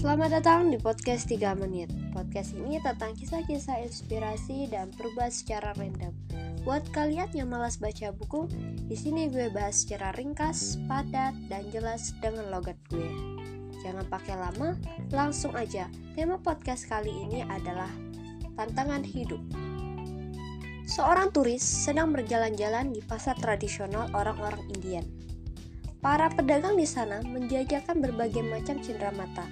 [0.00, 1.92] Selamat datang di podcast 3 menit.
[2.16, 6.16] Podcast ini tentang kisah-kisah inspirasi dan perubahan secara random.
[6.64, 8.48] Buat kalian yang malas baca buku,
[8.88, 13.12] di sini gue bahas secara ringkas, padat, dan jelas dengan logat gue.
[13.84, 14.72] Jangan pakai lama,
[15.12, 15.84] langsung aja.
[16.16, 17.92] Tema podcast kali ini adalah
[18.56, 19.44] tantangan hidup.
[20.88, 25.04] Seorang turis sedang berjalan-jalan di pasar tradisional orang-orang Indian.
[26.00, 29.44] Para pedagang di sana menjajakan berbagai macam cindera mata,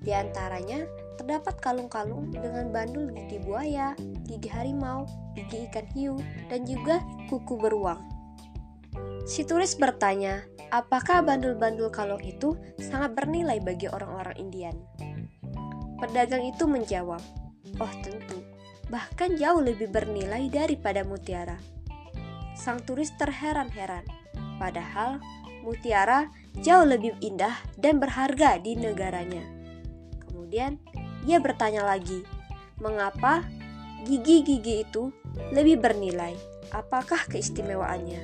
[0.00, 0.88] di antaranya
[1.20, 3.92] terdapat kalung-kalung dengan bandul gigi buaya,
[4.24, 5.04] gigi harimau,
[5.36, 6.16] gigi ikan hiu,
[6.48, 8.00] dan juga kuku beruang.
[9.28, 10.40] Si turis bertanya,
[10.72, 14.76] apakah bandul-bandul kalung itu sangat bernilai bagi orang-orang Indian?
[16.00, 17.20] Pedagang itu menjawab,
[17.76, 18.40] oh tentu,
[18.88, 21.60] bahkan jauh lebih bernilai daripada mutiara.
[22.56, 24.08] Sang turis terheran-heran,
[24.56, 25.20] padahal
[25.60, 26.32] mutiara
[26.64, 29.59] jauh lebih indah dan berharga di negaranya.
[30.50, 30.82] Kemudian
[31.30, 32.26] ia bertanya lagi,
[32.82, 33.46] mengapa
[34.02, 35.14] gigi-gigi itu
[35.54, 36.34] lebih bernilai?
[36.74, 38.18] Apakah keistimewaannya?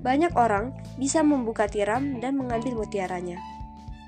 [0.00, 3.36] Banyak orang bisa membuka tiram dan mengambil mutiaranya.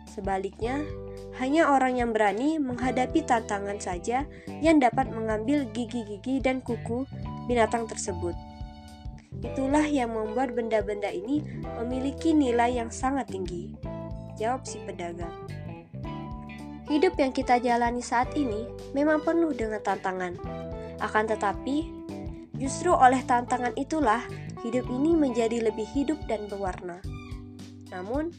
[0.08, 0.88] Sebaliknya,
[1.36, 4.24] hanya orang yang berani menghadapi tantangan saja
[4.64, 7.04] yang dapat mengambil gigi-gigi dan kuku
[7.44, 8.32] binatang tersebut.
[9.44, 11.44] Itulah yang membuat benda-benda ini
[11.76, 13.76] memiliki nilai yang sangat tinggi.
[14.40, 15.65] Jawab si pedagang.
[16.86, 18.62] Hidup yang kita jalani saat ini
[18.94, 20.38] memang penuh dengan tantangan.
[21.02, 21.90] Akan tetapi,
[22.54, 24.22] justru oleh tantangan itulah
[24.62, 27.02] hidup ini menjadi lebih hidup dan berwarna.
[27.90, 28.30] Namun,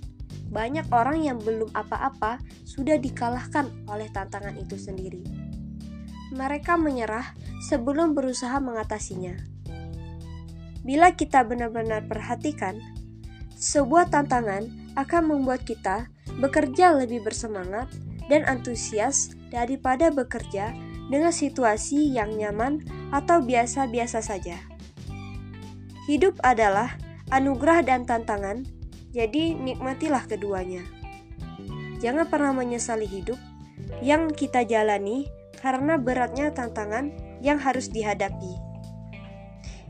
[0.48, 5.28] banyak orang yang belum apa-apa sudah dikalahkan oleh tantangan itu sendiri.
[6.31, 7.36] Mereka menyerah
[7.68, 9.36] sebelum berusaha mengatasinya.
[10.88, 12.80] Bila kita benar-benar perhatikan,
[13.59, 16.08] sebuah tantangan akan membuat kita
[16.40, 17.92] bekerja lebih bersemangat
[18.28, 20.75] dan antusias daripada bekerja
[21.07, 22.84] dengan situasi yang nyaman
[23.16, 24.59] atau biasa-biasa saja.
[26.07, 26.96] Hidup adalah
[27.31, 28.63] anugerah dan tantangan,
[29.12, 30.84] jadi nikmatilah keduanya.
[32.00, 33.40] Jangan pernah menyesali hidup
[34.03, 38.53] yang kita jalani karena beratnya tantangan yang harus dihadapi.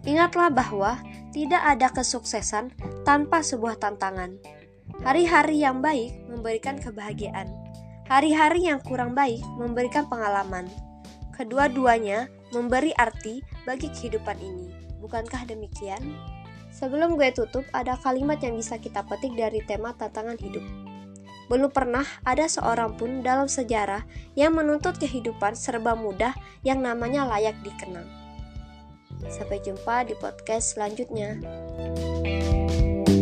[0.07, 1.03] Ingatlah bahwa
[1.35, 2.71] tidak ada kesuksesan
[3.03, 4.39] tanpa sebuah tantangan.
[5.03, 7.66] Hari-hari yang baik memberikan kebahagiaan
[8.07, 10.63] Hari-hari yang kurang baik memberikan pengalaman.
[11.35, 14.71] Kedua-duanya memberi arti bagi kehidupan ini.
[15.03, 16.15] Bukankah demikian?
[16.71, 20.63] Sebelum gue tutup, ada kalimat yang bisa kita petik dari tema tantangan hidup.
[21.51, 24.07] Belum pernah ada seorang pun dalam sejarah
[24.39, 26.31] yang menuntut kehidupan serba mudah
[26.63, 28.07] yang namanya layak dikenang.
[29.27, 31.43] Sampai jumpa di podcast selanjutnya.